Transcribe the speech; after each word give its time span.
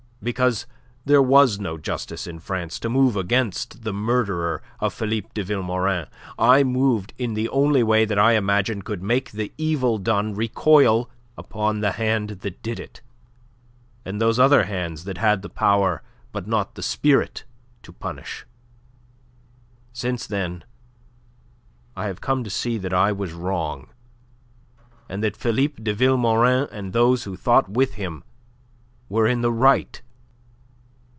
Because 0.23 0.67
there 1.03 1.19
was 1.19 1.59
no 1.59 1.79
justice 1.79 2.27
in 2.27 2.37
France 2.37 2.79
to 2.81 2.91
move 2.91 3.15
against 3.17 3.81
the 3.83 3.91
murderer 3.91 4.61
of 4.79 4.93
Philippe 4.93 5.29
de 5.33 5.43
Vilmorin, 5.43 6.05
I 6.37 6.61
moved 6.63 7.15
in 7.17 7.33
the 7.33 7.49
only 7.49 7.81
way 7.81 8.05
that 8.05 8.19
I 8.19 8.33
imagined 8.33 8.85
could 8.85 9.01
make 9.01 9.31
the 9.31 9.51
evil 9.57 9.97
done 9.97 10.35
recoil 10.35 11.09
upon 11.39 11.79
the 11.79 11.93
hand 11.93 12.41
that 12.41 12.61
did 12.61 12.79
it, 12.79 13.01
and 14.05 14.21
those 14.21 14.37
other 14.37 14.65
hands 14.65 15.05
that 15.05 15.17
had 15.17 15.41
the 15.41 15.49
power 15.49 16.03
but 16.31 16.45
not 16.45 16.75
the 16.75 16.83
spirit 16.83 17.43
to 17.81 17.91
punish. 17.91 18.45
Since 19.91 20.27
then 20.27 20.63
I 21.95 22.05
have 22.05 22.21
come 22.21 22.43
to 22.43 22.51
see 22.51 22.77
that 22.77 22.93
I 22.93 23.11
was 23.11 23.33
wrong, 23.33 23.87
and 25.09 25.23
that 25.23 25.35
Philippe 25.35 25.81
de 25.81 25.95
Vilmorin 25.95 26.67
and 26.71 26.93
those 26.93 27.23
who 27.23 27.35
thought 27.35 27.67
with 27.69 27.95
him 27.95 28.23
were 29.09 29.25
in 29.25 29.41
the 29.41 29.51
right. 29.51 29.99